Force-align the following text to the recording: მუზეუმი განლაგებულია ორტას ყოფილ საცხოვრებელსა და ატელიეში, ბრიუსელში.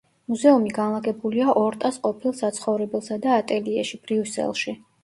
მუზეუმი 0.31 0.71
განლაგებულია 0.77 1.53
ორტას 1.65 2.01
ყოფილ 2.09 2.35
საცხოვრებელსა 2.41 3.21
და 3.29 3.39
ატელიეში, 3.45 4.07
ბრიუსელში. 4.09 4.81